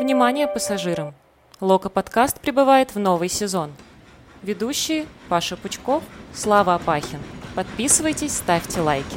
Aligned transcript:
Внимание 0.00 0.48
пассажирам! 0.48 1.14
Лока-подкаст 1.60 2.40
прибывает 2.40 2.94
в 2.94 2.98
новый 2.98 3.28
сезон. 3.28 3.70
Ведущие 4.42 5.06
Паша 5.28 5.56
Пучков, 5.56 6.02
Слава 6.32 6.74
Апахин. 6.74 7.20
Подписывайтесь, 7.54 8.32
ставьте 8.36 8.80
лайки. 8.80 9.16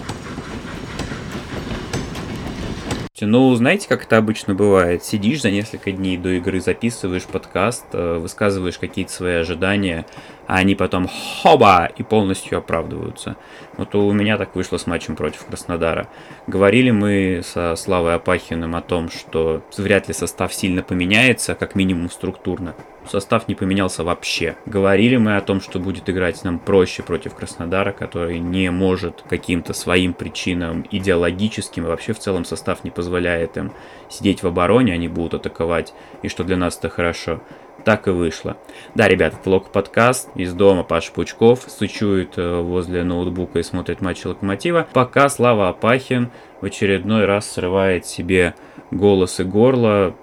Ну, 3.19 3.53
знаете, 3.55 3.87
как 3.87 4.03
это 4.03 4.17
обычно 4.17 4.55
бывает? 4.55 5.04
Сидишь 5.04 5.42
за 5.42 5.52
несколько 5.52 5.92
дней 5.92 6.18
до 6.18 6.29
игры, 6.29 6.60
записываешь 6.60 7.26
подкаст, 7.26 7.86
э, 7.94 8.18
высказываешь 8.18 8.79
какие-то 8.79 9.12
свои 9.12 9.36
ожидания, 9.36 10.08
а 10.52 10.56
они 10.58 10.76
потом 10.76 11.08
хоба 11.08 11.90
и 11.96 12.04
полностью 12.04 12.58
оправдываются. 12.58 13.38
Вот 13.78 13.96
у 13.96 14.12
меня 14.12 14.38
так 14.38 14.54
вышло 14.54 14.76
с 14.76 14.86
матчем 14.86 15.15
против 15.15 15.46
Краснодара. 15.46 16.09
Говорили 16.45 16.91
мы 16.91 17.40
со 17.41 17.73
Славой 17.77 18.16
Апахиным 18.16 18.76
о 18.76 18.82
том, 18.82 19.09
что 19.09 19.64
вряд 19.77 20.09
ли 20.09 20.14
состав 20.14 20.54
сильно 20.54 20.84
поменяется, 20.84 21.56
как 21.56 21.73
минимум 21.76 22.09
структурно. 22.09 22.76
Состав 23.08 23.48
не 23.48 23.56
поменялся 23.56 24.04
вообще. 24.04 24.58
Говорили 24.66 25.16
мы 25.16 25.38
о 25.38 25.42
том, 25.42 25.62
что 25.62 25.80
будет 25.80 26.09
играть 26.09 26.44
нам 26.44 26.59
проще 26.59 27.02
против 27.02 27.34
Краснодара, 27.34 27.94
который 27.94 28.40
не 28.40 28.70
может 28.72 29.23
каким-то 29.30 29.72
своим 29.72 30.14
причинам 30.14 30.86
идеологическим, 30.92 31.86
и 31.86 31.88
вообще 31.88 32.12
в 32.12 32.20
целом 32.20 32.44
состав 32.44 32.84
не 32.84 32.92
позволяет 32.92 33.56
им 33.56 33.72
сидеть 34.09 34.44
в 34.44 34.48
обороне, 34.48 34.94
они 34.94 35.08
будут 35.08 35.36
атаковать, 35.36 35.94
и 36.23 36.28
что 36.28 36.44
для 36.44 36.58
нас 36.58 36.78
это 36.78 36.90
хорошо 36.90 37.40
так 37.84 38.08
и 38.08 38.12
вышло. 38.12 38.58
Да, 38.95 39.08
ребята, 39.08 39.38
это 39.40 39.49
Лок 39.49 39.71
подкаст 39.71 40.30
из 40.35 40.53
дома 40.53 40.84
Паша 40.84 41.12
Пучков 41.12 41.66
сучует 41.67 42.38
э, 42.38 42.62
возле 42.62 43.03
ноутбука 43.03 43.59
и 43.59 43.63
смотрит 43.63 44.02
матчи 44.02 44.27
Локомотива, 44.27 44.88
пока 44.94 45.30
Слава 45.30 45.70
Апахин 45.70 46.31
в 46.62 46.66
очередной 46.66 47.25
раз 47.25 47.49
срывает 47.49 48.05
себе 48.05 48.55
голос 48.91 49.39
и 49.39 49.44
горло, 49.44 50.16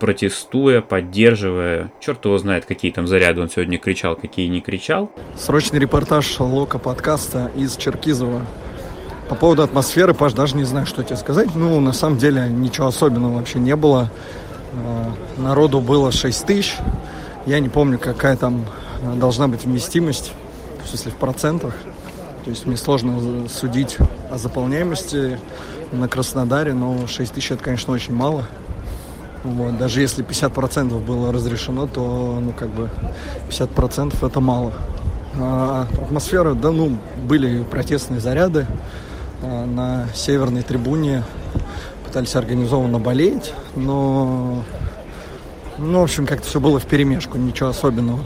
протестуя, 0.00 0.80
поддерживая. 0.80 1.92
Черт 2.00 2.24
его 2.24 2.38
знает, 2.38 2.66
какие 2.66 2.90
там 2.92 3.06
заряды 3.06 3.40
он 3.40 3.48
сегодня 3.48 3.78
кричал, 3.78 4.16
какие 4.16 4.48
не 4.48 4.60
кричал. 4.60 5.10
Срочный 5.36 5.78
репортаж 5.78 6.38
Лока 6.40 6.78
подкаста 6.78 7.50
из 7.56 7.76
Черкизова. 7.76 8.42
По 9.28 9.34
поводу 9.34 9.62
атмосферы, 9.62 10.14
Паш, 10.14 10.34
даже 10.34 10.56
не 10.56 10.64
знаю, 10.64 10.86
что 10.86 11.02
тебе 11.02 11.16
сказать. 11.16 11.48
Ну, 11.54 11.80
на 11.80 11.92
самом 11.92 12.16
деле, 12.16 12.48
ничего 12.48 12.86
особенного 12.86 13.38
вообще 13.38 13.58
не 13.58 13.74
было. 13.74 14.10
Э, 14.72 15.10
народу 15.38 15.80
было 15.80 16.12
6 16.12 16.46
тысяч. 16.46 16.76
Я 17.46 17.60
не 17.60 17.68
помню, 17.68 17.98
какая 17.98 18.36
там 18.36 18.66
э, 19.02 19.14
должна 19.14 19.48
быть 19.48 19.64
вместимость, 19.64 20.32
в 20.84 20.88
смысле 20.88 21.12
в 21.12 21.16
процентах. 21.16 21.74
То 22.44 22.50
есть 22.50 22.66
мне 22.66 22.76
сложно 22.76 23.48
судить 23.48 23.96
о 24.30 24.38
заполняемости 24.38 25.38
на 25.92 26.08
Краснодаре, 26.08 26.74
но 26.74 27.06
6 27.06 27.32
тысяч 27.32 27.50
это, 27.50 27.62
конечно, 27.62 27.92
очень 27.92 28.14
мало. 28.14 28.44
Вот. 29.44 29.78
Даже 29.78 30.00
если 30.00 30.24
50% 30.24 30.98
было 31.04 31.32
разрешено, 31.32 31.86
то, 31.86 32.38
ну, 32.40 32.52
как 32.52 32.68
бы, 32.68 32.90
50% 33.48 34.26
это 34.26 34.40
мало. 34.40 34.72
А 35.38 35.86
атмосфера, 36.02 36.54
да, 36.54 36.70
ну, 36.70 36.98
были 37.24 37.62
протестные 37.62 38.20
заряды. 38.20 38.66
А 39.42 39.66
на 39.66 40.08
северной 40.14 40.62
трибуне 40.62 41.22
пытались 42.16 42.34
организованно 42.34 42.98
болеть, 42.98 43.52
но, 43.74 44.64
ну, 45.76 46.00
в 46.00 46.02
общем, 46.02 46.26
как-то 46.26 46.48
все 46.48 46.60
было 46.60 46.80
в 46.80 46.86
перемешку, 46.86 47.36
ничего 47.36 47.68
особенного. 47.68 48.20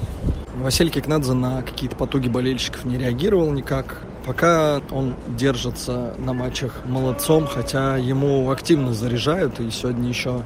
Василий 0.62 0.90
Кикнадзе 0.90 1.32
на 1.32 1.62
какие-то 1.62 1.96
потуги 1.96 2.28
болельщиков 2.28 2.84
не 2.84 2.98
реагировал 2.98 3.50
никак. 3.50 4.02
Пока 4.24 4.80
он 4.92 5.16
держится 5.26 6.14
на 6.18 6.32
матчах 6.32 6.82
молодцом, 6.84 7.48
хотя 7.48 7.96
ему 7.96 8.48
активно 8.52 8.94
заряжают, 8.94 9.58
и 9.58 9.68
сегодня 9.72 10.08
еще 10.08 10.44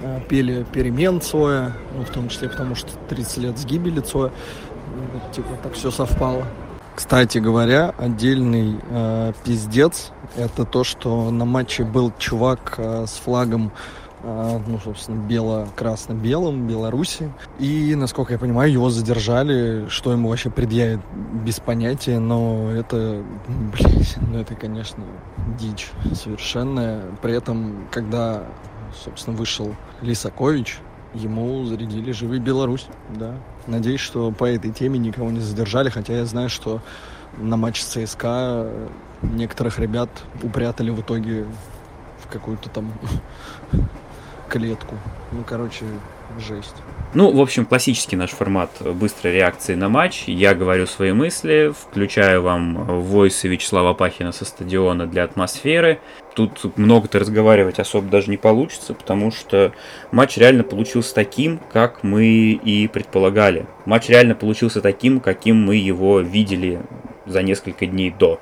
э, 0.00 0.20
пели 0.30 0.64
перемен 0.72 1.20
Цоя, 1.20 1.76
ну, 1.94 2.02
в 2.02 2.08
том 2.08 2.30
числе 2.30 2.48
потому, 2.48 2.74
что 2.74 2.88
30 3.10 3.36
лет 3.36 3.58
с 3.58 3.66
гибели 3.66 4.00
Цоя, 4.00 4.32
вот, 5.12 5.32
типа 5.32 5.50
так 5.62 5.74
все 5.74 5.90
совпало. 5.90 6.46
Кстати 6.96 7.36
говоря, 7.36 7.94
отдельный 7.98 8.80
э, 8.88 9.32
пиздец 9.44 10.12
это 10.34 10.64
то, 10.64 10.82
что 10.82 11.30
на 11.30 11.44
матче 11.44 11.84
был 11.84 12.10
чувак 12.18 12.76
э, 12.78 13.04
с 13.06 13.12
флагом 13.18 13.70
э, 14.22 14.60
ну, 14.66 14.80
собственно, 14.82 15.20
бело-красно-белым 15.20 16.66
Беларуси. 16.66 17.30
И, 17.58 17.94
насколько 17.94 18.32
я 18.32 18.38
понимаю, 18.38 18.72
его 18.72 18.88
задержали, 18.88 19.86
что 19.90 20.10
ему 20.10 20.30
вообще 20.30 20.48
предъявят 20.48 21.00
без 21.44 21.60
понятия, 21.60 22.18
но 22.18 22.70
это, 22.70 23.22
блядь, 23.46 24.16
ну 24.16 24.38
это, 24.38 24.54
конечно, 24.54 25.04
дичь 25.60 25.90
совершенная. 26.14 27.02
При 27.20 27.34
этом, 27.34 27.88
когда, 27.90 28.44
собственно, 29.04 29.36
вышел 29.36 29.76
Лисакович, 30.00 30.78
ему 31.12 31.62
зарядили 31.66 32.12
«Живи 32.12 32.38
Беларусь», 32.38 32.86
да. 33.14 33.34
Надеюсь, 33.66 34.00
что 34.00 34.30
по 34.30 34.44
этой 34.44 34.70
теме 34.70 34.98
никого 34.98 35.30
не 35.30 35.40
задержали, 35.40 35.88
хотя 35.88 36.14
я 36.14 36.24
знаю, 36.24 36.48
что 36.48 36.80
на 37.36 37.56
матч 37.56 37.82
ЦСКА 37.82 38.70
некоторых 39.22 39.78
ребят 39.78 40.08
упрятали 40.42 40.90
в 40.90 41.00
итоге 41.00 41.46
в 42.24 42.32
какую-то 42.32 42.70
там 42.70 42.92
клетку. 44.48 44.96
Ну, 45.32 45.44
короче, 45.44 45.84
жесть. 46.38 46.74
Ну, 47.14 47.30
в 47.30 47.40
общем, 47.40 47.64
классический 47.64 48.16
наш 48.16 48.30
формат 48.30 48.70
быстрой 48.80 49.32
реакции 49.32 49.74
на 49.74 49.88
матч. 49.88 50.24
Я 50.26 50.54
говорю 50.54 50.86
свои 50.86 51.12
мысли, 51.12 51.72
включаю 51.74 52.42
вам 52.42 53.02
войсы 53.02 53.48
Вячеслава 53.48 53.94
Пахина 53.94 54.32
со 54.32 54.44
стадиона 54.44 55.06
для 55.06 55.24
атмосферы. 55.24 56.00
Тут 56.34 56.76
много-то 56.76 57.18
разговаривать 57.18 57.78
особо 57.78 58.10
даже 58.10 58.30
не 58.30 58.36
получится, 58.36 58.92
потому 58.92 59.30
что 59.30 59.72
матч 60.12 60.36
реально 60.36 60.64
получился 60.64 61.14
таким, 61.14 61.58
как 61.72 62.02
мы 62.02 62.26
и 62.26 62.88
предполагали. 62.88 63.66
Матч 63.86 64.08
реально 64.08 64.34
получился 64.34 64.82
таким, 64.82 65.20
каким 65.20 65.64
мы 65.64 65.76
его 65.76 66.20
видели 66.20 66.82
за 67.24 67.42
несколько 67.42 67.86
дней 67.86 68.10
до 68.10 68.40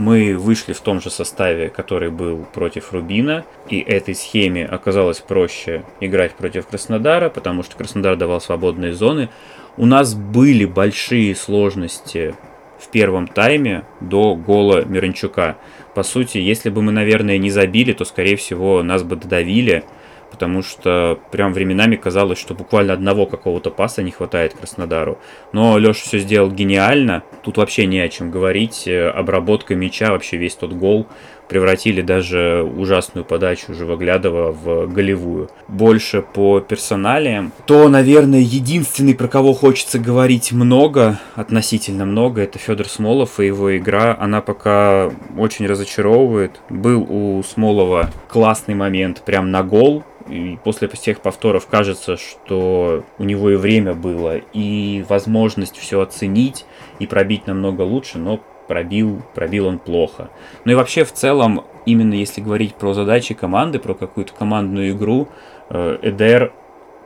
мы 0.00 0.36
вышли 0.36 0.72
в 0.72 0.80
том 0.80 1.00
же 1.00 1.10
составе, 1.10 1.68
который 1.68 2.10
был 2.10 2.46
против 2.52 2.92
Рубина, 2.92 3.44
и 3.68 3.78
этой 3.78 4.14
схеме 4.14 4.64
оказалось 4.64 5.20
проще 5.20 5.84
играть 6.00 6.34
против 6.34 6.66
Краснодара, 6.66 7.28
потому 7.28 7.62
что 7.62 7.76
Краснодар 7.76 8.16
давал 8.16 8.40
свободные 8.40 8.94
зоны. 8.94 9.28
У 9.76 9.86
нас 9.86 10.14
были 10.14 10.64
большие 10.64 11.36
сложности 11.36 12.34
в 12.78 12.88
первом 12.88 13.28
тайме 13.28 13.84
до 14.00 14.34
гола 14.34 14.84
Миранчука. 14.84 15.58
По 15.94 16.02
сути, 16.02 16.38
если 16.38 16.70
бы 16.70 16.80
мы, 16.82 16.92
наверное, 16.92 17.36
не 17.36 17.50
забили, 17.50 17.92
то, 17.92 18.04
скорее 18.04 18.36
всего, 18.36 18.82
нас 18.82 19.02
бы 19.02 19.16
додавили– 19.16 19.84
потому 20.30 20.62
что 20.62 21.18
прям 21.30 21.52
временами 21.52 21.96
казалось, 21.96 22.38
что 22.38 22.54
буквально 22.54 22.92
одного 22.92 23.26
какого-то 23.26 23.70
паса 23.70 24.02
не 24.02 24.10
хватает 24.10 24.54
Краснодару. 24.54 25.18
Но 25.52 25.78
Леша 25.78 26.02
все 26.02 26.18
сделал 26.18 26.50
гениально, 26.50 27.22
тут 27.42 27.56
вообще 27.56 27.86
не 27.86 28.00
о 28.00 28.08
чем 28.08 28.30
говорить, 28.30 28.86
э, 28.86 29.08
обработка 29.08 29.74
мяча, 29.74 30.10
вообще 30.10 30.36
весь 30.36 30.54
тот 30.54 30.72
гол 30.72 31.06
превратили 31.50 32.00
даже 32.00 32.62
ужасную 32.62 33.24
подачу 33.24 33.74
Живоглядова 33.74 34.52
в 34.52 34.86
голевую. 34.86 35.50
Больше 35.66 36.22
по 36.22 36.60
персоналиям, 36.60 37.52
то, 37.66 37.88
наверное, 37.88 38.38
единственный, 38.38 39.16
про 39.16 39.26
кого 39.26 39.52
хочется 39.52 39.98
говорить 39.98 40.52
много, 40.52 41.18
относительно 41.34 42.06
много, 42.06 42.42
это 42.42 42.60
Федор 42.60 42.88
Смолов 42.88 43.40
и 43.40 43.46
его 43.46 43.76
игра. 43.76 44.16
Она 44.18 44.40
пока 44.40 45.10
очень 45.36 45.66
разочаровывает. 45.66 46.60
Был 46.70 47.04
у 47.08 47.42
Смолова 47.42 48.10
классный 48.28 48.76
момент 48.76 49.22
прям 49.26 49.50
на 49.50 49.64
гол, 49.64 50.04
и 50.28 50.56
после 50.62 50.86
всех 50.86 51.20
повторов 51.20 51.66
кажется, 51.66 52.16
что 52.16 53.04
у 53.18 53.24
него 53.24 53.50
и 53.50 53.56
время 53.56 53.94
было, 53.94 54.36
и 54.36 55.04
возможность 55.08 55.76
все 55.76 56.00
оценить 56.00 56.64
и 57.00 57.08
пробить 57.08 57.48
намного 57.48 57.82
лучше, 57.82 58.18
но 58.18 58.40
пробил, 58.70 59.22
пробил 59.34 59.66
он 59.66 59.80
плохо. 59.80 60.30
Ну 60.64 60.70
и 60.70 60.74
вообще 60.76 61.02
в 61.02 61.12
целом, 61.12 61.64
именно 61.86 62.14
если 62.14 62.40
говорить 62.40 62.76
про 62.76 62.94
задачи 62.94 63.34
команды, 63.34 63.80
про 63.80 63.94
какую-то 63.94 64.32
командную 64.32 64.92
игру, 64.92 65.26
э, 65.70 65.98
Эдер 66.02 66.52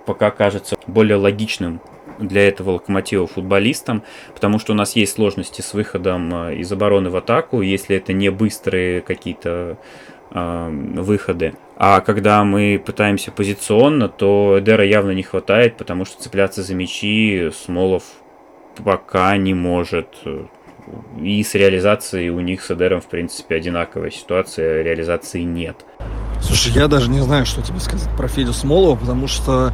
пока 0.04 0.30
кажется 0.30 0.76
более 0.86 1.16
логичным 1.16 1.80
для 2.18 2.46
этого 2.46 2.72
локомотива 2.72 3.26
футболистам, 3.26 4.02
потому 4.34 4.58
что 4.58 4.74
у 4.74 4.76
нас 4.76 4.94
есть 4.94 5.14
сложности 5.14 5.62
с 5.62 5.72
выходом 5.72 6.34
э, 6.34 6.56
из 6.56 6.70
обороны 6.70 7.08
в 7.08 7.16
атаку, 7.16 7.62
если 7.62 7.96
это 7.96 8.12
не 8.12 8.28
быстрые 8.28 9.00
какие-то 9.00 9.78
э, 10.32 10.68
выходы. 10.96 11.54
А 11.78 12.02
когда 12.02 12.44
мы 12.44 12.78
пытаемся 12.84 13.32
позиционно, 13.32 14.10
то 14.10 14.58
Эдера 14.58 14.84
явно 14.84 15.12
не 15.12 15.22
хватает, 15.22 15.78
потому 15.78 16.04
что 16.04 16.22
цепляться 16.22 16.62
за 16.62 16.74
мячи 16.74 17.50
Смолов 17.54 18.02
пока 18.84 19.34
не 19.38 19.54
может. 19.54 20.08
И 21.20 21.42
с 21.42 21.54
реализацией 21.54 22.30
у 22.30 22.40
них 22.40 22.62
с 22.62 22.70
Эдером, 22.70 23.00
в 23.00 23.06
принципе, 23.06 23.56
одинаковая 23.56 24.10
ситуация, 24.10 24.82
реализации 24.82 25.40
нет. 25.40 25.84
Слушай, 26.40 26.72
я 26.72 26.88
даже 26.88 27.10
не 27.10 27.20
знаю, 27.20 27.46
что 27.46 27.62
тебе 27.62 27.80
сказать 27.80 28.14
про 28.16 28.28
Федю 28.28 28.52
Смолова, 28.52 28.96
потому 28.96 29.26
что 29.26 29.72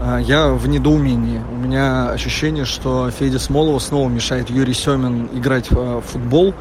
э, 0.00 0.18
я 0.22 0.50
в 0.50 0.68
недоумении. 0.68 1.40
У 1.52 1.56
меня 1.56 2.10
ощущение, 2.10 2.64
что 2.64 3.10
Федя 3.10 3.38
Смолова 3.38 3.78
снова 3.80 4.08
мешает 4.08 4.50
Юрий 4.50 4.74
Семин 4.74 5.28
играть 5.32 5.70
в 5.70 5.78
э, 5.78 6.00
футбол. 6.02 6.54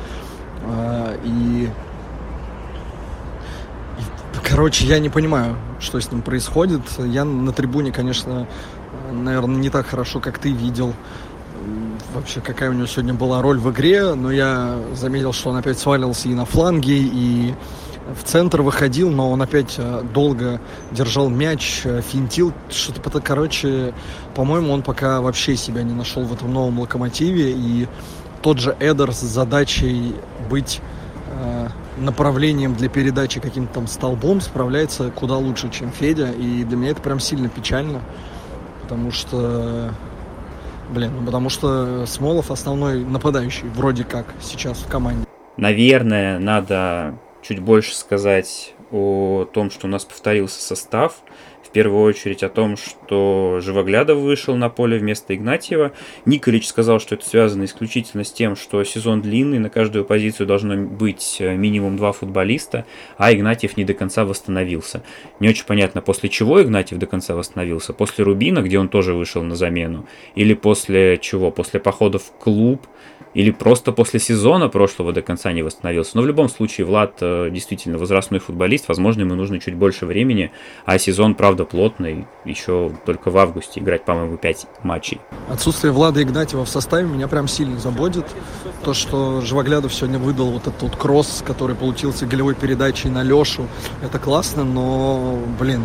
Э, 0.63 1.17
и 1.23 1.69
Короче, 4.51 4.85
я 4.85 4.99
не 4.99 5.07
понимаю, 5.07 5.55
что 5.79 5.99
с 6.01 6.11
ним 6.11 6.21
происходит. 6.21 6.81
Я 6.97 7.23
на 7.23 7.53
трибуне, 7.53 7.93
конечно, 7.93 8.47
наверное, 9.09 9.55
не 9.55 9.69
так 9.69 9.87
хорошо, 9.87 10.19
как 10.19 10.39
ты 10.39 10.51
видел 10.51 10.93
вообще, 12.13 12.41
какая 12.41 12.69
у 12.69 12.73
него 12.73 12.87
сегодня 12.87 13.13
была 13.13 13.41
роль 13.41 13.59
в 13.59 13.71
игре, 13.71 14.13
но 14.13 14.31
я 14.31 14.77
заметил, 14.93 15.33
что 15.33 15.49
он 15.49 15.57
опять 15.57 15.79
свалился 15.79 16.29
и 16.29 16.33
на 16.33 16.45
фланге, 16.45 16.97
и 16.97 17.53
в 18.15 18.23
центр 18.23 18.61
выходил, 18.61 19.09
но 19.09 19.31
он 19.31 19.41
опять 19.41 19.75
э, 19.77 20.03
долго 20.13 20.59
держал 20.91 21.29
мяч, 21.29 21.81
э, 21.85 22.01
финтил, 22.01 22.53
что-то, 22.69 23.21
короче, 23.21 23.93
по-моему, 24.35 24.73
он 24.73 24.81
пока 24.81 25.21
вообще 25.21 25.55
себя 25.55 25.83
не 25.83 25.93
нашел 25.93 26.23
в 26.23 26.33
этом 26.33 26.51
новом 26.53 26.79
локомотиве, 26.79 27.51
и 27.51 27.87
тот 28.41 28.59
же 28.59 28.75
Эдер 28.79 29.13
с 29.13 29.21
задачей 29.21 30.15
быть 30.49 30.81
э, 31.27 31.67
направлением 31.97 32.75
для 32.75 32.89
передачи 32.89 33.39
каким-то 33.39 33.75
там 33.75 33.87
столбом 33.87 34.41
справляется 34.41 35.11
куда 35.11 35.37
лучше, 35.37 35.69
чем 35.69 35.91
Федя, 35.91 36.31
и 36.31 36.63
для 36.63 36.77
меня 36.77 36.91
это 36.91 37.01
прям 37.01 37.19
сильно 37.19 37.49
печально, 37.49 38.01
потому 38.81 39.11
что 39.11 39.91
Блин, 40.91 41.13
ну 41.19 41.25
потому 41.25 41.49
что 41.49 42.05
Смолов 42.05 42.51
основной 42.51 43.05
нападающий, 43.05 43.67
вроде 43.69 44.03
как, 44.03 44.25
сейчас 44.41 44.79
в 44.79 44.87
команде. 44.87 45.25
Наверное, 45.55 46.37
надо 46.37 47.17
чуть 47.41 47.59
больше 47.59 47.95
сказать 47.95 48.73
о 48.91 49.45
том, 49.45 49.71
что 49.71 49.87
у 49.87 49.89
нас 49.89 50.03
повторился 50.03 50.61
состав 50.61 51.21
в 51.63 51.71
первую 51.71 52.03
очередь 52.03 52.43
о 52.43 52.49
том, 52.49 52.77
что 52.77 53.59
Живоглядов 53.61 54.19
вышел 54.19 54.55
на 54.55 54.69
поле 54.69 54.97
вместо 54.97 55.35
Игнатьева. 55.35 55.91
Николич 56.25 56.67
сказал, 56.67 56.99
что 56.99 57.15
это 57.15 57.27
связано 57.27 57.65
исключительно 57.65 58.23
с 58.23 58.31
тем, 58.31 58.55
что 58.55 58.83
сезон 58.83 59.21
длинный, 59.21 59.59
на 59.59 59.69
каждую 59.69 60.05
позицию 60.05 60.47
должно 60.47 60.75
быть 60.75 61.37
э, 61.39 61.55
минимум 61.55 61.97
два 61.97 62.11
футболиста, 62.11 62.85
а 63.17 63.33
Игнатьев 63.33 63.77
не 63.77 63.85
до 63.85 63.93
конца 63.93 64.25
восстановился. 64.25 65.03
Не 65.39 65.49
очень 65.49 65.65
понятно, 65.65 66.01
после 66.01 66.29
чего 66.29 66.61
Игнатьев 66.61 66.99
до 66.99 67.05
конца 67.05 67.35
восстановился? 67.35 67.93
После 67.93 68.23
Рубина, 68.23 68.61
где 68.61 68.79
он 68.79 68.89
тоже 68.89 69.13
вышел 69.13 69.43
на 69.43 69.55
замену? 69.55 70.05
Или 70.35 70.53
после 70.53 71.17
чего? 71.17 71.51
После 71.51 71.79
похода 71.79 72.19
в 72.19 72.31
клуб? 72.39 72.87
или 73.33 73.51
просто 73.51 73.91
после 73.91 74.19
сезона 74.19 74.67
прошлого 74.67 75.13
до 75.13 75.21
конца 75.21 75.51
не 75.51 75.63
восстановился. 75.63 76.11
Но 76.15 76.21
в 76.21 76.27
любом 76.27 76.49
случае 76.49 76.85
Влад 76.85 77.17
э, 77.21 77.49
действительно 77.51 77.97
возрастной 77.97 78.39
футболист, 78.39 78.87
возможно, 78.87 79.21
ему 79.21 79.35
нужно 79.35 79.59
чуть 79.59 79.75
больше 79.75 80.05
времени, 80.05 80.51
а 80.85 80.97
сезон, 80.97 81.35
правда, 81.35 81.50
плотный, 81.65 82.27
еще 82.45 82.91
только 83.05 83.29
в 83.31 83.37
августе 83.37 83.79
играть, 83.79 84.03
по-моему, 84.03 84.37
5 84.37 84.67
матчей. 84.83 85.21
Отсутствие 85.49 85.91
Влада 85.91 86.21
Игнатьева 86.21 86.65
в 86.65 86.69
составе 86.69 87.07
меня 87.07 87.27
прям 87.27 87.47
сильно 87.47 87.79
заботит. 87.79 88.25
То, 88.83 88.93
что 88.93 89.41
Живоглядов 89.41 89.93
сегодня 89.93 90.19
выдал 90.19 90.51
вот 90.51 90.67
этот 90.67 90.81
вот 90.81 90.95
кросс, 90.95 91.43
который 91.45 91.75
получился 91.75 92.25
голевой 92.25 92.55
передачей 92.55 93.09
на 93.09 93.23
Лешу, 93.23 93.67
это 94.01 94.19
классно, 94.19 94.63
но, 94.63 95.39
блин... 95.59 95.81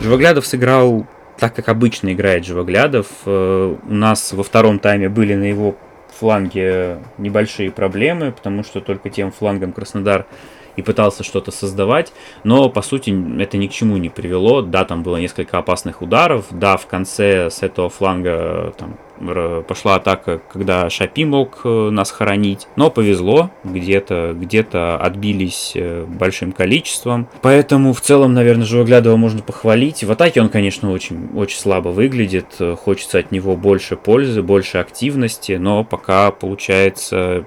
Живоглядов 0.00 0.46
сыграл 0.46 1.06
так, 1.38 1.54
как 1.54 1.68
обычно 1.68 2.12
играет 2.12 2.44
Живоглядов. 2.44 3.06
Э, 3.24 3.76
у 3.82 3.94
нас 3.94 4.32
во 4.32 4.42
втором 4.42 4.78
тайме 4.78 5.08
были 5.08 5.34
на 5.34 5.44
его 5.44 5.76
фланге 6.18 6.98
небольшие 7.16 7.70
проблемы, 7.70 8.32
потому 8.32 8.64
что 8.64 8.80
только 8.80 9.08
тем 9.08 9.30
флангом 9.30 9.72
Краснодар 9.72 10.26
и 10.78 10.82
пытался 10.82 11.24
что-то 11.24 11.50
создавать, 11.50 12.12
но 12.44 12.70
по 12.70 12.82
сути 12.82 13.10
это 13.42 13.56
ни 13.56 13.66
к 13.66 13.72
чему 13.72 13.96
не 13.96 14.10
привело. 14.10 14.62
Да, 14.62 14.84
там 14.84 15.02
было 15.02 15.16
несколько 15.16 15.58
опасных 15.58 16.02
ударов, 16.02 16.46
да, 16.50 16.76
в 16.76 16.86
конце 16.86 17.50
с 17.50 17.64
этого 17.64 17.90
фланга 17.90 18.72
там 18.78 18.96
пошла 19.66 19.96
атака, 19.96 20.40
когда 20.52 20.88
Шапи 20.88 21.24
мог 21.24 21.62
э, 21.64 21.90
нас 21.90 22.12
хоронить. 22.12 22.68
Но 22.76 22.88
повезло, 22.88 23.50
где-то 23.64 24.36
где 24.38 24.60
отбились 24.60 25.72
э, 25.74 26.04
большим 26.04 26.52
количеством. 26.52 27.28
Поэтому 27.42 27.92
в 27.92 28.00
целом, 28.00 28.34
наверное, 28.34 28.64
Живоглядова 28.64 29.16
можно 29.16 29.42
похвалить. 29.42 30.04
В 30.04 30.12
атаке 30.12 30.40
он, 30.40 30.48
конечно, 30.48 30.92
очень, 30.92 31.30
очень 31.34 31.58
слабо 31.58 31.88
выглядит. 31.88 32.60
Хочется 32.84 33.18
от 33.18 33.32
него 33.32 33.56
больше 33.56 33.96
пользы, 33.96 34.42
больше 34.42 34.78
активности, 34.78 35.54
но 35.54 35.82
пока 35.82 36.30
получается 36.30 37.44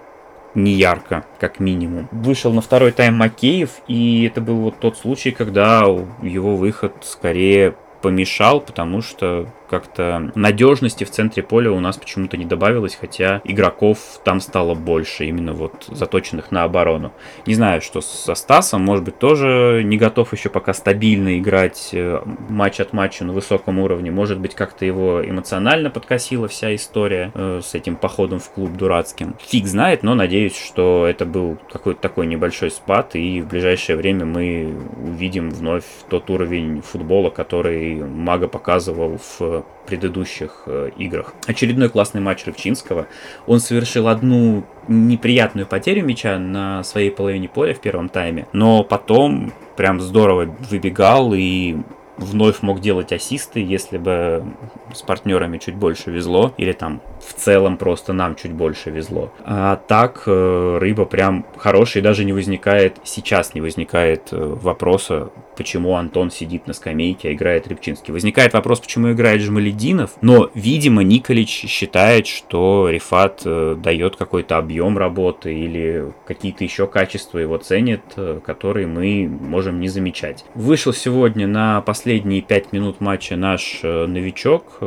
не 0.56 0.74
ярко, 0.74 1.26
как 1.40 1.60
минимум. 1.60 2.08
Вышел 2.12 2.52
на 2.54 2.62
второй 2.62 2.92
тайм 2.92 3.16
Макеев, 3.16 3.70
и 3.88 4.26
это 4.26 4.42
был 4.42 4.58
вот 4.58 4.80
тот 4.80 4.98
случай, 4.98 5.32
когда 5.32 5.82
его 6.22 6.56
выход 6.56 6.94
скорее 7.02 7.76
помешал, 8.02 8.62
потому 8.62 9.02
что 9.02 9.48
как-то 9.72 10.32
надежности 10.36 11.06
в 11.06 11.10
центре 11.10 11.42
поля 11.42 11.72
у 11.72 11.80
нас 11.80 11.98
почему-то 11.98 12.36
не 12.36 12.44
добавилось, 12.46 12.98
хотя 13.00 13.42
игроков 13.46 13.98
там 14.26 14.42
стало 14.42 14.76
больше, 14.76 15.26
именно 15.26 15.54
вот 15.54 15.86
заточенных 15.88 16.52
на 16.52 16.64
оборону. 16.64 17.14
Не 17.48 17.56
знаю, 17.56 17.82
что 17.82 18.02
со 18.02 18.36
Стасом, 18.36 18.82
может 18.82 19.06
быть, 19.06 19.18
тоже 19.18 19.82
не 19.86 19.98
готов 19.98 20.34
еще 20.34 20.50
пока 20.50 20.74
стабильно 20.74 21.40
играть 21.40 21.92
э, 21.94 22.22
матч 22.50 22.82
от 22.82 22.92
матча 22.92 23.24
на 23.24 23.32
высоком 23.32 23.80
уровне. 23.80 24.12
Может 24.12 24.40
быть, 24.40 24.56
как-то 24.56 24.86
его 24.86 25.24
эмоционально 25.24 25.90
подкосила 25.90 26.50
вся 26.50 26.76
история 26.76 27.32
э, 27.34 27.62
с 27.64 27.74
этим 27.74 27.96
походом 27.96 28.40
в 28.40 28.50
клуб 28.50 28.74
дурацким. 28.74 29.36
Фиг 29.40 29.68
знает, 29.68 30.04
но 30.04 30.16
надеюсь, 30.16 30.58
что 30.58 31.08
это 31.08 31.26
был 31.26 31.58
какой-то 31.72 32.02
такой 32.02 32.28
небольшой 32.28 32.72
спад, 32.72 33.16
и 33.16 33.42
в 33.42 33.48
ближайшее 33.48 33.96
время 33.96 34.26
мы 34.26 34.76
увидим 35.02 35.50
вновь 35.50 35.86
тот 36.10 36.30
уровень 36.30 36.82
футбола, 36.82 37.30
который 37.30 38.04
Мага 38.04 38.50
показывал 38.50 39.18
в 39.40 39.61
предыдущих 39.86 40.64
э, 40.66 40.92
играх. 40.98 41.34
Очередной 41.48 41.90
классный 41.90 42.22
матч 42.22 42.46
Рыбчинского. 42.46 43.08
Он 43.48 43.60
совершил 43.60 44.08
одну 44.08 44.64
неприятную 44.88 45.68
потерю 45.68 46.06
мяча 46.06 46.38
на 46.40 46.84
своей 46.84 47.12
половине 47.12 47.48
поля 47.50 47.74
в 47.74 47.82
первом 47.82 48.10
тайме, 48.10 48.48
но 48.54 48.84
потом 48.84 49.54
прям 49.76 50.00
здорово 50.00 50.56
выбегал 50.70 51.34
и 51.34 51.78
вновь 52.22 52.62
мог 52.62 52.80
делать 52.80 53.12
ассисты, 53.12 53.60
если 53.60 53.98
бы 53.98 54.46
с 54.94 55.02
партнерами 55.02 55.58
чуть 55.58 55.76
больше 55.76 56.12
везло, 56.12 56.54
или 56.58 56.72
там 56.72 57.02
в 57.20 57.34
целом 57.34 57.78
просто 57.78 58.14
нам 58.14 58.36
чуть 58.36 58.52
больше 58.52 58.90
везло. 58.90 59.32
А 59.44 59.76
так 59.76 60.24
э, 60.26 60.78
рыба 60.80 61.06
прям 61.06 61.46
хорошая, 61.58 62.02
и 62.02 62.04
даже 62.04 62.26
не 62.26 62.34
возникает, 62.34 62.98
сейчас 63.04 63.54
не 63.54 63.62
возникает 63.62 64.30
э, 64.32 64.38
вопроса, 64.38 65.30
почему 65.58 65.96
Антон 65.96 66.32
сидит 66.32 66.68
на 66.68 66.74
скамейке, 66.74 67.30
а 67.30 67.34
играет 67.34 67.68
Рыбчинский. 67.68 68.14
Возникает 68.14 68.54
вопрос, 68.54 68.80
почему 68.80 69.12
играет 69.12 69.42
Жмалединов, 69.42 70.12
но, 70.22 70.50
видимо, 70.54 71.04
Николич 71.04 71.50
считает, 71.50 72.28
что 72.28 72.90
Рифат 72.90 73.42
э, 73.46 73.76
дает 73.78 74.16
какой-то 74.16 74.58
объем 74.58 74.98
работы 74.98 75.54
или 75.54 76.12
какие-то 76.26 76.64
еще 76.64 76.88
качества 76.88 77.38
его 77.38 77.58
ценит, 77.58 78.02
которые 78.46 78.88
мы 78.88 79.28
можем 79.28 79.80
не 79.80 79.88
замечать. 79.88 80.46
Вышел 80.56 80.94
сегодня 80.94 81.48
на 81.48 81.82
последние 82.12 82.42
пять 82.42 82.74
минут 82.74 83.00
матча 83.00 83.38
наш 83.38 83.84
новичок 83.84 84.80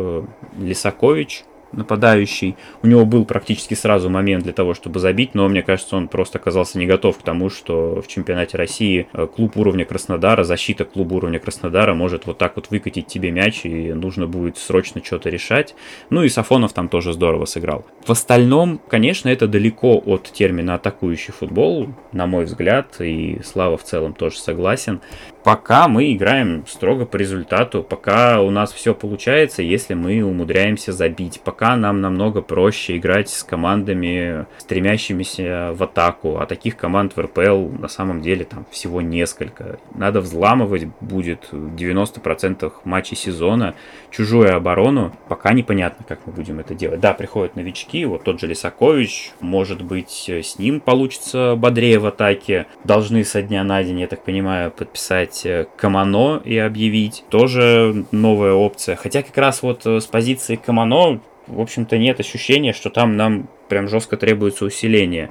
Лисакович, 0.59 1.45
нападающий. 1.77 2.57
У 2.83 2.87
него 2.87 3.05
был 3.05 3.25
практически 3.25 3.75
сразу 3.75 4.11
момент 4.11 4.45
для 4.45 4.53
того, 4.53 4.75
чтобы 4.75 5.01
забить, 5.01 5.35
но 5.35 5.49
мне 5.49 5.63
кажется, 5.63 5.97
он 5.97 6.09
просто 6.09 6.39
оказался 6.39 6.79
не 6.79 6.87
готов 6.87 7.19
к 7.19 7.23
тому, 7.23 7.51
что 7.51 8.01
в 8.01 8.09
чемпионате 8.09 8.57
России 8.57 9.07
э, 9.13 9.27
клуб 9.27 9.57
уровня 9.57 9.85
Краснодара, 9.85 10.45
защита 10.45 10.85
клуба 10.85 11.15
уровня 11.15 11.39
Краснодара 11.39 11.95
может 11.95 12.27
вот 12.27 12.39
так 12.39 12.57
вот 12.57 12.71
выкатить 12.71 13.07
тебе 13.07 13.31
мяч, 13.31 13.65
и 13.65 13.93
нужно 13.93 14.27
будет 14.27 14.59
срочно 14.59 15.03
что-то 15.05 15.31
решать. 15.31 15.75
Ну 16.11 16.23
и 16.23 16.29
Сафонов 16.29 16.73
там 16.73 16.89
тоже 16.89 17.13
здорово 17.13 17.45
сыграл. 17.45 17.85
В 18.05 18.11
остальном, 18.11 18.81
конечно, 18.89 19.29
это 19.29 19.47
далеко 19.47 20.03
от 20.05 20.25
термина 20.25 20.75
атакующий 20.75 21.33
футбол, 21.33 21.89
на 22.13 22.27
мой 22.27 22.45
взгляд, 22.45 23.01
и 23.01 23.41
Слава 23.45 23.77
в 23.77 23.85
целом 23.85 24.15
тоже 24.15 24.39
согласен. 24.39 25.01
Пока 25.45 25.89
мы 25.89 26.13
играем 26.13 26.65
строго 26.67 27.05
по 27.05 27.17
результату, 27.17 27.83
пока 27.83 28.41
у 28.41 28.51
нас 28.51 28.73
все 28.73 28.95
получается, 28.95 29.63
если 29.63 29.93
мы 29.95 30.23
умудряемся 30.23 30.93
забить, 30.93 31.41
пока 31.45 31.64
нам 31.77 32.01
намного 32.01 32.43
проще 32.43 32.97
играть 32.97 33.29
с 33.29 33.43
командами, 33.43 34.47
стремящимися 34.59 35.73
в 35.75 35.83
атаку, 35.83 36.39
а 36.39 36.47
таких 36.47 36.77
команд 36.77 37.17
в 37.17 37.21
РПЛ 37.21 37.69
на 37.79 37.89
самом 37.89 38.21
деле 38.21 38.45
там 38.45 38.67
всего 38.71 39.01
несколько. 39.01 39.79
Надо 39.95 40.21
взламывать 40.21 40.87
будет 41.01 41.49
90% 41.53 42.73
матчей 42.85 43.17
сезона, 43.17 43.75
чужую 44.11 44.55
оборону, 44.55 45.13
пока 45.29 45.53
непонятно, 45.53 46.05
как 46.07 46.21
мы 46.27 46.33
будем 46.33 46.61
это 46.61 46.75
делать. 46.75 47.01
Да, 47.01 47.15
приходят 47.15 47.57
новички, 47.57 48.05
вот 48.05 48.25
тот 48.25 48.41
же 48.41 48.47
Лисакович, 48.47 49.33
может 49.41 49.83
быть, 49.83 50.29
с 50.29 50.59
ним 50.59 50.81
получится 50.81 51.57
бодрее 51.57 51.99
в 51.99 52.07
атаке, 52.07 52.67
должны 52.85 53.25
со 53.25 53.43
дня 53.43 53.65
на 53.65 53.83
день, 53.83 54.01
я 54.01 54.07
так 54.07 54.23
понимаю, 54.23 54.71
подписать 54.71 55.47
э, 55.47 55.67
Камано 55.77 56.41
и 56.45 56.57
объявить. 56.57 57.25
Тоже 57.29 58.05
новая 58.11 58.53
опция. 58.53 58.97
Хотя 58.97 59.23
как 59.23 59.37
раз 59.37 59.63
вот 59.63 59.87
э, 59.87 60.01
с 60.01 60.07
позиции 60.07 60.57
Камано, 60.57 61.21
в 61.47 61.61
общем-то, 61.61 61.99
нет 61.99 62.21
ощущения, 62.21 62.73
что 62.73 62.91
там 62.91 63.17
нам 63.17 63.49
прям 63.69 63.89
жестко 63.89 64.17
требуется 64.17 64.65
усиление. 64.65 65.31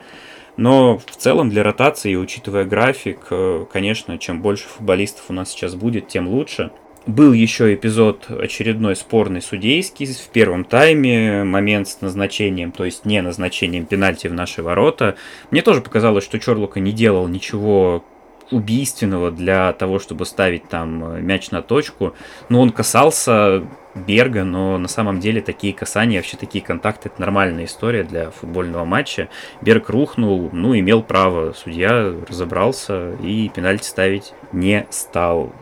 Но 0.56 0.98
в 1.00 1.16
целом 1.16 1.50
для 1.50 1.64
ротации, 1.64 2.16
учитывая 2.16 2.66
график, 2.66 3.28
э, 3.32 3.66
конечно, 3.72 4.18
чем 4.20 4.42
больше 4.42 4.68
футболистов 4.68 5.26
у 5.30 5.34
нас 5.34 5.50
сейчас 5.50 5.76
будет, 5.76 6.08
тем 6.08 6.28
лучше. 6.28 6.72
Был 7.06 7.34
еще 7.34 7.74
эпизод 7.74 8.28
очередной 8.30 8.96
спорный 8.96 9.42
судейский 9.42 10.06
в 10.06 10.30
первом 10.30 10.64
тайме, 10.64 11.44
момент 11.44 11.90
с 11.90 12.00
назначением, 12.00 12.72
то 12.72 12.86
есть 12.86 13.04
не 13.04 13.22
назначением 13.22 13.86
пенальти 13.86 14.28
в 14.28 14.34
наши 14.34 14.64
ворота. 14.64 15.16
Мне 15.52 15.62
тоже 15.62 15.82
показалось, 15.82 16.24
что 16.24 16.40
Чорлука 16.40 16.80
не 16.80 16.94
делал 16.94 17.28
ничего 17.28 18.06
убийственного 18.52 19.32
для 19.32 19.74
того, 19.74 20.00
чтобы 20.00 20.26
ставить 20.26 20.70
там 20.70 21.16
э, 21.16 21.22
мяч 21.22 21.52
на 21.52 21.62
точку. 21.62 22.14
Ну, 22.50 22.62
он 22.62 22.70
касался 22.70 23.64
Берга, 23.96 24.44
но 24.44 24.78
на 24.78 24.88
самом 24.88 25.20
деле 25.20 25.42
такие 25.42 25.74
касания, 25.74 26.18
вообще 26.18 26.38
такие 26.38 26.64
контакты, 26.64 27.10
это 27.10 27.22
нормальная 27.22 27.66
история 27.66 28.04
для 28.04 28.32
футбольного 28.32 28.86
матча. 28.86 29.30
Берг 29.62 29.90
рухнул, 29.90 30.50
ну, 30.52 30.78
имел 30.78 31.04
право, 31.04 31.54
судья 31.54 32.14
разобрался 32.28 33.12
и 33.22 33.50
пенальти 33.50 33.86
ставить 33.86 34.34
не 34.52 34.88
стал. 34.90 35.54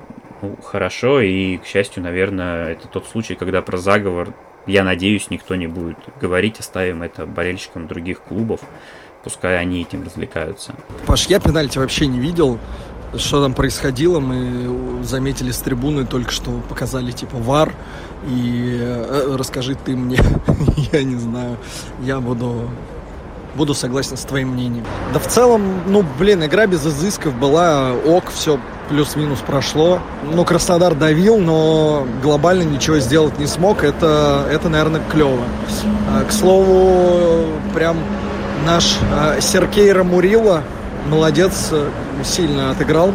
Ну, 0.41 0.57
хорошо, 0.63 1.21
и, 1.21 1.57
к 1.57 1.65
счастью, 1.65 2.01
наверное, 2.03 2.69
это 2.69 2.87
тот 2.87 3.05
случай, 3.05 3.35
когда 3.35 3.61
про 3.61 3.77
заговор, 3.77 4.33
я 4.65 4.83
надеюсь, 4.83 5.29
никто 5.29 5.55
не 5.55 5.67
будет 5.67 5.97
говорить, 6.19 6.59
оставим 6.59 7.03
это 7.03 7.25
болельщикам 7.25 7.87
других 7.87 8.21
клубов, 8.21 8.61
пускай 9.23 9.59
они 9.59 9.81
этим 9.81 10.03
развлекаются. 10.03 10.73
Паш, 11.05 11.27
я 11.27 11.39
пенальти 11.39 11.77
вообще 11.77 12.07
не 12.07 12.19
видел, 12.19 12.59
что 13.17 13.41
там 13.41 13.53
происходило, 13.53 14.19
мы 14.19 15.03
заметили 15.03 15.51
с 15.51 15.57
трибуны 15.57 16.05
только 16.05 16.31
что 16.31 16.51
показали 16.69 17.11
типа 17.11 17.37
вар, 17.37 17.73
и 18.27 18.77
э, 18.79 19.35
расскажи 19.37 19.75
ты 19.75 19.95
мне, 19.95 20.19
я 20.91 21.03
не 21.03 21.15
знаю, 21.15 21.57
я 22.01 22.19
буду 22.19 22.69
буду 23.55 23.73
согласен 23.73 24.17
с 24.17 24.21
твоим 24.21 24.49
мнением. 24.49 24.85
Да 25.13 25.19
в 25.19 25.27
целом, 25.27 25.61
ну, 25.85 26.05
блин, 26.17 26.43
игра 26.45 26.67
без 26.67 26.85
изысков 26.85 27.35
была 27.35 27.93
ок, 27.93 28.25
все 28.33 28.59
плюс-минус 28.89 29.39
прошло. 29.39 29.99
Ну, 30.33 30.45
Краснодар 30.45 30.95
давил, 30.95 31.37
но 31.37 32.05
глобально 32.21 32.63
ничего 32.63 32.99
сделать 32.99 33.37
не 33.39 33.47
смог. 33.47 33.83
Это, 33.83 34.47
это 34.51 34.69
наверное, 34.69 35.01
клево. 35.09 35.43
А, 36.09 36.23
к 36.25 36.31
слову, 36.31 37.45
прям 37.73 37.97
наш 38.65 38.97
а, 39.11 39.39
Серкейра 39.41 40.03
Мурила 40.03 40.63
молодец, 41.07 41.69
э, 41.71 41.89
сильно 42.23 42.71
отыграл 42.71 43.13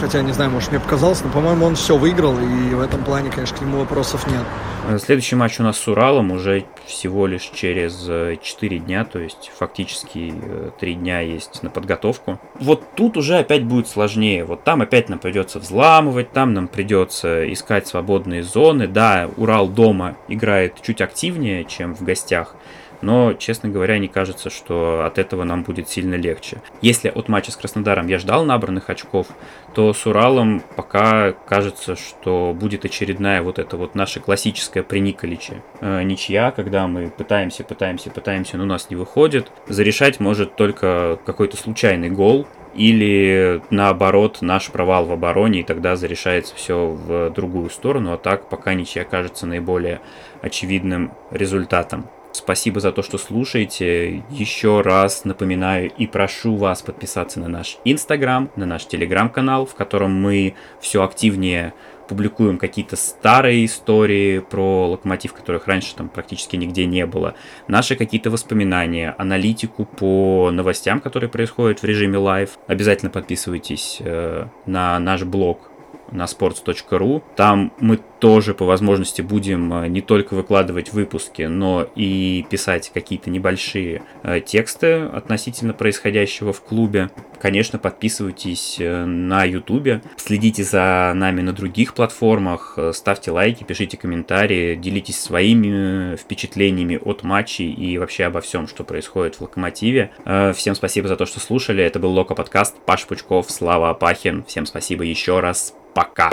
Хотя, 0.00 0.22
не 0.22 0.32
знаю, 0.32 0.50
может, 0.50 0.70
мне 0.70 0.80
показалось, 0.80 1.22
но, 1.22 1.30
по-моему, 1.30 1.66
он 1.66 1.76
все 1.76 1.96
выиграл, 1.96 2.36
и 2.38 2.74
в 2.74 2.80
этом 2.80 3.04
плане, 3.04 3.30
конечно, 3.30 3.56
к 3.56 3.60
нему 3.60 3.78
вопросов 3.78 4.26
нет. 4.26 4.42
Э, 4.88 4.98
следующий 4.98 5.36
матч 5.36 5.60
у 5.60 5.62
нас 5.62 5.78
с 5.78 5.88
Уралом 5.88 6.32
уже 6.32 6.64
всего 6.86 7.26
лишь 7.26 7.50
через 7.54 8.02
4 8.42 8.76
э, 8.76 8.80
дня, 8.80 9.04
то 9.04 9.18
есть 9.18 9.52
фактически 9.56 10.34
3 10.80 10.92
э, 10.92 10.94
дня 10.94 11.20
есть 11.20 11.62
на 11.62 11.70
подготовку. 11.70 12.40
Вот 12.58 12.82
тут 12.96 13.16
уже 13.16 13.38
опять 13.38 13.64
будет 13.64 13.88
сложнее. 13.88 14.44
Вот 14.44 14.64
там 14.64 14.82
опять 14.82 15.08
нам 15.08 15.18
придется 15.18 15.58
взламывать, 15.58 16.32
там 16.32 16.54
нам 16.54 16.68
придется 16.68 17.50
искать 17.52 17.86
свободные 17.86 18.42
зоны. 18.42 18.88
Да, 18.88 19.30
Урал 19.36 19.68
дома 19.68 20.16
играет 20.28 20.82
чуть 20.82 21.00
активнее, 21.00 21.64
чем 21.64 21.94
в 21.94 22.02
гостях, 22.02 22.56
но, 23.04 23.34
честно 23.34 23.68
говоря, 23.68 23.98
не 23.98 24.08
кажется, 24.08 24.50
что 24.50 25.04
от 25.04 25.18
этого 25.18 25.44
нам 25.44 25.62
будет 25.62 25.88
сильно 25.88 26.14
легче. 26.14 26.62
Если 26.80 27.08
от 27.08 27.28
матча 27.28 27.52
с 27.52 27.56
Краснодаром 27.56 28.06
я 28.06 28.18
ждал 28.18 28.44
набранных 28.44 28.88
очков, 28.88 29.26
то 29.74 29.92
с 29.92 30.06
Уралом 30.06 30.62
пока 30.76 31.32
кажется, 31.32 31.96
что 31.96 32.56
будет 32.58 32.84
очередная 32.84 33.42
вот 33.42 33.58
эта 33.58 33.76
вот 33.76 33.94
наша 33.94 34.20
классическая 34.20 34.82
приниколиче. 34.82 35.62
Э, 35.80 36.02
ничья, 36.02 36.50
когда 36.50 36.86
мы 36.86 37.10
пытаемся, 37.10 37.62
пытаемся, 37.64 38.10
пытаемся, 38.10 38.56
но 38.56 38.64
у 38.64 38.66
нас 38.66 38.88
не 38.88 38.96
выходит. 38.96 39.50
Зарешать 39.68 40.18
может 40.18 40.56
только 40.56 41.18
какой-то 41.26 41.56
случайный 41.56 42.10
гол, 42.10 42.46
или 42.74 43.62
наоборот 43.70 44.38
наш 44.40 44.70
провал 44.70 45.04
в 45.04 45.12
обороне, 45.12 45.60
и 45.60 45.64
тогда 45.64 45.94
зарешается 45.94 46.56
все 46.56 46.86
в 46.86 47.30
другую 47.30 47.70
сторону, 47.70 48.12
а 48.12 48.18
так 48.18 48.48
пока 48.48 48.74
ничья 48.74 49.04
кажется 49.04 49.46
наиболее 49.46 50.00
очевидным 50.42 51.12
результатом. 51.30 52.08
Спасибо 52.34 52.80
за 52.80 52.90
то, 52.90 53.04
что 53.04 53.16
слушаете. 53.16 54.24
Еще 54.28 54.80
раз 54.80 55.24
напоминаю 55.24 55.92
и 55.96 56.08
прошу 56.08 56.56
вас 56.56 56.82
подписаться 56.82 57.38
на 57.38 57.46
наш 57.46 57.78
Инстаграм, 57.84 58.50
на 58.56 58.66
наш 58.66 58.86
Телеграм-канал, 58.86 59.66
в 59.66 59.76
котором 59.76 60.20
мы 60.20 60.54
все 60.80 61.04
активнее 61.04 61.74
публикуем 62.08 62.58
какие-то 62.58 62.96
старые 62.96 63.64
истории 63.64 64.40
про 64.40 64.88
локомотив, 64.88 65.32
которых 65.32 65.68
раньше 65.68 65.94
там 65.94 66.08
практически 66.08 66.56
нигде 66.56 66.86
не 66.86 67.06
было, 67.06 67.34
наши 67.68 67.94
какие-то 67.94 68.30
воспоминания, 68.30 69.14
аналитику 69.16 69.84
по 69.84 70.50
новостям, 70.52 71.00
которые 71.00 71.30
происходят 71.30 71.82
в 71.82 71.84
режиме 71.84 72.18
live. 72.18 72.58
Обязательно 72.66 73.12
подписывайтесь 73.12 73.98
э, 74.00 74.46
на 74.66 74.98
наш 74.98 75.22
блог 75.22 75.70
на 76.10 76.24
sports.ru. 76.24 77.22
Там 77.36 77.72
мы 77.78 77.98
тоже 78.24 78.54
по 78.54 78.64
возможности 78.64 79.20
будем 79.20 79.70
э, 79.74 79.88
не 79.88 80.00
только 80.00 80.32
выкладывать 80.32 80.94
выпуски, 80.94 81.42
но 81.42 81.86
и 81.94 82.46
писать 82.48 82.90
какие-то 82.94 83.28
небольшие 83.28 84.00
э, 84.22 84.40
тексты 84.40 85.02
относительно 85.02 85.74
происходящего 85.74 86.54
в 86.54 86.62
клубе. 86.62 87.10
Конечно, 87.38 87.78
подписывайтесь 87.78 88.76
э, 88.80 89.04
на 89.04 89.44
YouTube, 89.44 90.02
следите 90.16 90.64
за 90.64 91.12
нами 91.14 91.42
на 91.42 91.52
других 91.52 91.92
платформах, 91.92 92.78
ставьте 92.94 93.30
лайки, 93.30 93.62
пишите 93.62 93.98
комментарии, 93.98 94.74
делитесь 94.74 95.20
своими 95.20 96.16
впечатлениями 96.16 96.98
от 97.04 97.24
матчей 97.24 97.70
и 97.70 97.98
вообще 97.98 98.24
обо 98.24 98.40
всем, 98.40 98.68
что 98.68 98.84
происходит 98.84 99.34
в 99.34 99.42
Локомотиве. 99.42 100.12
Всем 100.54 100.74
спасибо 100.74 101.08
за 101.08 101.16
то, 101.16 101.26
что 101.26 101.40
слушали. 101.40 101.84
Это 101.84 101.98
был 101.98 102.12
Локо 102.12 102.34
подкаст. 102.34 102.76
Паш 102.86 103.04
Пучков, 103.04 103.50
Слава 103.50 103.90
Апахин. 103.90 104.44
Всем 104.44 104.64
спасибо 104.64 105.04
еще 105.04 105.40
раз. 105.40 105.74
Пока. 105.94 106.28